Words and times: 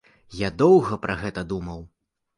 Я 0.37 0.49
доўга 0.61 0.97
пра 1.05 1.19
гэта 1.21 1.45
думаў. 1.55 1.79